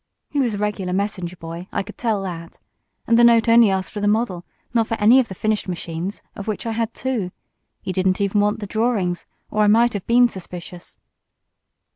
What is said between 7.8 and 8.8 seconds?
He didn't even want the